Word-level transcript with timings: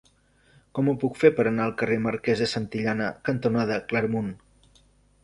Com 0.77 0.87
ho 0.89 0.93
puc 1.01 1.19
fer 1.23 1.29
per 1.39 1.43
anar 1.51 1.67
al 1.69 1.75
carrer 1.81 1.97
Marquès 2.05 2.41
de 2.45 2.47
Santillana 2.55 3.11
cantonada 3.29 3.79
Claramunt? 3.93 4.33